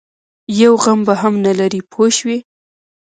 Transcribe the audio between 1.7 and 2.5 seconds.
پوه شوې!.